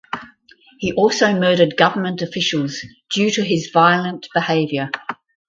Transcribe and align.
He 0.79 0.93
also 0.93 1.31
murdered 1.31 1.77
government 1.77 2.23
officials 2.23 2.83
due 3.11 3.29
to 3.29 3.43
his 3.43 3.69
violent 3.71 4.27
behavior. 4.33 4.89